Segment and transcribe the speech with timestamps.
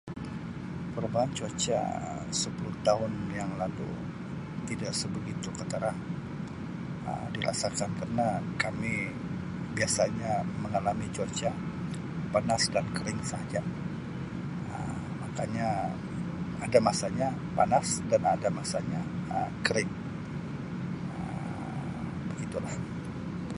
[0.97, 3.85] Perubahan cuaca Um sepuluh tahun yang lalu
[4.69, 5.91] tidak sebegitu ketara
[7.09, 8.29] Um dirasakan kerna
[8.63, 8.95] kami
[9.77, 11.49] biasanya mengalami cuaca
[12.33, 13.61] panas dan kering sahaja
[14.73, 15.69] Um makanya,
[16.65, 19.01] ada masanya panas dan ada masanya
[19.35, 19.91] Um kering.
[21.13, 22.73] Um Begitulah.